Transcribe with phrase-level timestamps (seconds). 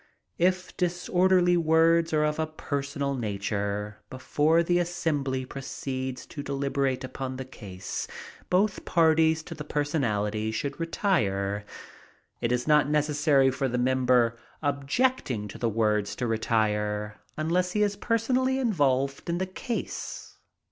[0.39, 7.03] If the disorderly words are of a personal nature, before the assembly proceeds to deliberate
[7.03, 8.07] upon the case,
[8.49, 11.65] both parties to the personality should retire.
[12.39, 17.83] It is not necessary for the member objecting to the words to retire, unless he
[17.83, 20.39] is personally involved in the case.